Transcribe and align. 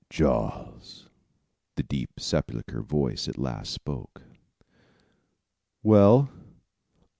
"Charles!" 0.09 1.09
the 1.75 1.83
deep 1.83 2.19
sepulchral 2.19 2.81
voice 2.83 3.27
at 3.27 3.37
last 3.37 3.71
spoke. 3.71 4.23
"Well?" 5.83 6.27